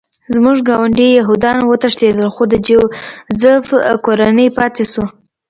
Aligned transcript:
زموږ 0.35 0.57
ګاونډي 0.69 1.07
یهودان 1.19 1.57
وتښتېدل 1.63 2.27
خو 2.35 2.43
د 2.51 2.55
جوزف 2.67 3.65
کورنۍ 4.05 4.47
پاتې 4.57 4.83
شوه 4.91 5.07